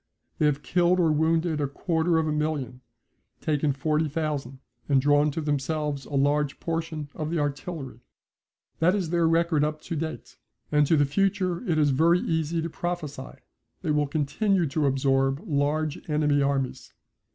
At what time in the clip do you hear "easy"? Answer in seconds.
12.19-12.63